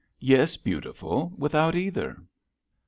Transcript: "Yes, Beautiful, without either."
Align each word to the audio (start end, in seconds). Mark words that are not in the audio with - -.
"Yes, 0.19 0.57
Beautiful, 0.57 1.31
without 1.37 1.75
either." 1.75 2.17